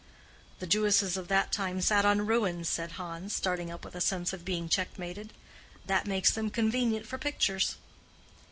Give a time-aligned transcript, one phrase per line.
[0.57, 4.33] "The Jewesses of that time sat on ruins," said Hans, starting up with a sense
[4.33, 5.31] of being checkmated.
[5.85, 7.75] "That makes them convenient for pictures."